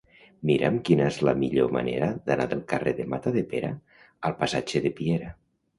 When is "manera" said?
1.77-2.09